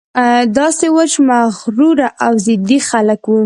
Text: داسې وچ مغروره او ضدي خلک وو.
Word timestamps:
داسې 0.59 0.87
وچ 0.97 1.11
مغروره 1.29 2.07
او 2.25 2.33
ضدي 2.45 2.79
خلک 2.89 3.21
وو. 3.27 3.39